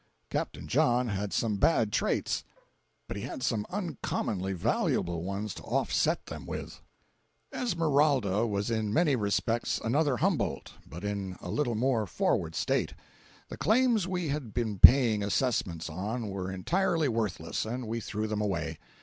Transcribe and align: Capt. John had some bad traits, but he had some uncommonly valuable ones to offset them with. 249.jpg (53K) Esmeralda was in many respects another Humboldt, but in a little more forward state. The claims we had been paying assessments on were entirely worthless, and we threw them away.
Capt. 0.31 0.57
John 0.65 1.09
had 1.09 1.31
some 1.31 1.57
bad 1.57 1.91
traits, 1.93 2.43
but 3.07 3.17
he 3.17 3.21
had 3.21 3.43
some 3.43 3.67
uncommonly 3.69 4.51
valuable 4.51 5.21
ones 5.21 5.53
to 5.53 5.61
offset 5.61 6.25
them 6.25 6.47
with. 6.47 6.81
249.jpg 7.53 7.53
(53K) 7.59 7.61
Esmeralda 7.61 8.47
was 8.47 8.71
in 8.71 8.91
many 8.91 9.15
respects 9.15 9.79
another 9.83 10.17
Humboldt, 10.17 10.73
but 10.89 11.03
in 11.03 11.37
a 11.39 11.51
little 11.51 11.75
more 11.75 12.07
forward 12.07 12.55
state. 12.55 12.95
The 13.49 13.57
claims 13.57 14.07
we 14.07 14.29
had 14.29 14.55
been 14.55 14.79
paying 14.79 15.21
assessments 15.21 15.87
on 15.87 16.29
were 16.29 16.51
entirely 16.51 17.07
worthless, 17.07 17.63
and 17.63 17.87
we 17.87 17.99
threw 17.99 18.25
them 18.25 18.41
away. 18.41 18.79